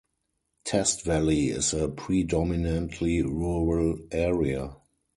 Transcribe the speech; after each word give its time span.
Test 0.63 1.05
Valley 1.05 1.49
is 1.49 1.75
a 1.75 1.87
predominantly 1.87 3.21
rural 3.21 3.99
area. 4.11 4.77